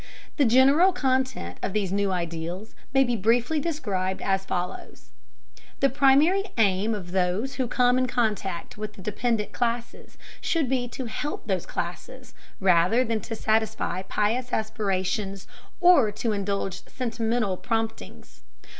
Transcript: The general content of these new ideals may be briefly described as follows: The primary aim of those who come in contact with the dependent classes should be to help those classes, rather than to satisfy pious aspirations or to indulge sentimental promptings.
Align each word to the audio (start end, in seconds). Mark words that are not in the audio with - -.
The 0.37 0.45
general 0.45 0.93
content 0.93 1.59
of 1.61 1.73
these 1.73 1.91
new 1.91 2.11
ideals 2.11 2.73
may 2.91 3.03
be 3.03 3.15
briefly 3.15 3.59
described 3.59 4.19
as 4.23 4.45
follows: 4.45 5.11
The 5.79 5.91
primary 5.91 6.43
aim 6.57 6.95
of 6.95 7.11
those 7.11 7.53
who 7.53 7.67
come 7.67 7.99
in 7.99 8.07
contact 8.07 8.79
with 8.79 8.93
the 8.93 9.01
dependent 9.03 9.51
classes 9.51 10.17
should 10.41 10.67
be 10.67 10.87
to 10.87 11.05
help 11.05 11.45
those 11.45 11.67
classes, 11.67 12.33
rather 12.59 13.05
than 13.05 13.21
to 13.21 13.35
satisfy 13.35 14.01
pious 14.01 14.51
aspirations 14.51 15.45
or 15.79 16.11
to 16.13 16.31
indulge 16.31 16.83
sentimental 16.87 17.55
promptings. 17.55 18.41